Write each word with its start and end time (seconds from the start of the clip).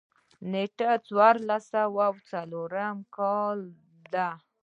نېټه 0.51 0.89
د 0.99 1.01
څوارلس 1.07 1.63
سوه 1.73 2.05
څلورم 2.29 2.97
کال 3.17 3.59
ده. 4.13 4.29